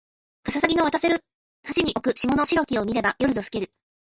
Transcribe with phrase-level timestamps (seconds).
[0.41, 1.19] かささぎの渡せる
[1.75, 3.77] 橋に置く霜の白きを見れば夜ぞふけにける